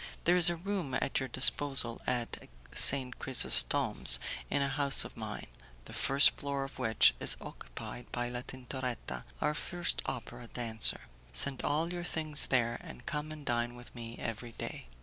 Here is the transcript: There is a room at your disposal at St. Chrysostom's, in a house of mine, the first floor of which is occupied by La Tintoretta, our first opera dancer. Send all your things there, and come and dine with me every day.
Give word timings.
There 0.23 0.35
is 0.35 0.49
a 0.49 0.55
room 0.55 0.95
at 0.95 1.19
your 1.19 1.29
disposal 1.29 2.01
at 2.07 2.49
St. 2.71 3.19
Chrysostom's, 3.19 4.17
in 4.49 4.63
a 4.63 4.67
house 4.67 5.05
of 5.05 5.15
mine, 5.15 5.45
the 5.85 5.93
first 5.93 6.31
floor 6.31 6.63
of 6.63 6.79
which 6.79 7.13
is 7.19 7.37
occupied 7.39 8.11
by 8.11 8.29
La 8.29 8.41
Tintoretta, 8.41 9.25
our 9.41 9.53
first 9.53 10.01
opera 10.07 10.47
dancer. 10.47 11.01
Send 11.33 11.61
all 11.63 11.93
your 11.93 12.03
things 12.03 12.47
there, 12.47 12.79
and 12.81 13.05
come 13.05 13.31
and 13.31 13.45
dine 13.45 13.75
with 13.75 13.93
me 13.93 14.17
every 14.17 14.53
day. 14.53 14.87